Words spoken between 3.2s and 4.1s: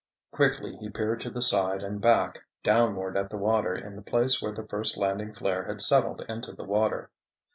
the water in the